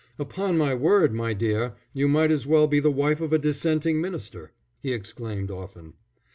[0.17, 4.01] "Upon my word, my dear, you might as well be the wife of a dissenting
[4.01, 5.93] minister," he exclaimed often.